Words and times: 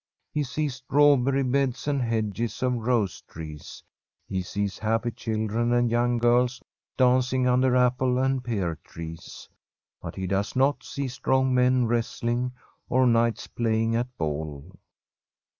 He 0.33 0.41
sees 0.41 0.77
strawberry 0.77 1.43
beds 1.43 1.87
and 1.87 2.01
hedges 2.01 2.63
of 2.63 2.73
rose 2.73 3.21
trees; 3.29 3.83
he 4.25 4.41
sees 4.41 4.79
happy 4.79 5.11
children 5.11 5.71
and 5.71 5.91
young 5.91 6.17
girls 6.17 6.59
dancing 6.97 7.47
un 7.47 7.61
der 7.61 7.75
apple 7.75 8.17
and 8.17 8.43
pear 8.43 8.79
trees. 8.83 9.47
But 10.01 10.15
he 10.15 10.25
does 10.25 10.55
not 10.55 10.83
see 10.83 11.07
strong 11.07 11.53
men 11.53 11.85
wrestling, 11.85 12.51
or 12.89 13.05
knights 13.05 13.45
playing 13.45 13.95
at 13.95 14.07
ball. 14.17 14.75